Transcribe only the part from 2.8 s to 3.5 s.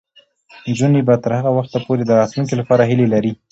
هیله لري.